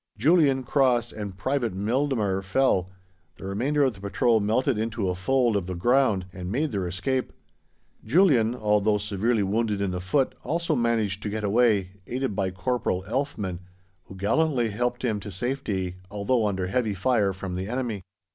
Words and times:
Julian, 0.17 0.63
Cross, 0.63 1.11
and 1.11 1.37
Private 1.37 1.75
Mildemer 1.75 2.43
fell; 2.43 2.89
the 3.37 3.45
remainder 3.45 3.83
of 3.83 3.93
the 3.93 3.99
patrol 3.99 4.39
melted 4.39 4.75
into 4.79 5.09
a 5.09 5.13
fold 5.13 5.55
of 5.55 5.67
the 5.67 5.75
ground 5.75 6.25
and 6.33 6.51
made 6.51 6.71
their 6.71 6.87
escape. 6.87 7.31
Julian, 8.03 8.55
although 8.55 8.97
severely 8.97 9.43
wounded 9.43 9.79
in 9.79 9.91
the 9.91 10.01
foot, 10.01 10.33
also 10.41 10.75
managed 10.75 11.21
to 11.21 11.29
get 11.29 11.43
away, 11.43 11.91
aided 12.07 12.35
by 12.35 12.49
Corporal 12.49 13.03
Elfman, 13.07 13.59
who 14.05 14.15
gallantly 14.15 14.71
helped 14.71 15.05
him 15.05 15.19
to 15.19 15.31
safety, 15.31 15.97
although 16.09 16.47
under 16.47 16.65
heavy 16.65 16.95
fire 16.95 17.31
from 17.31 17.53
the 17.53 17.67
enemy. 17.69 18.01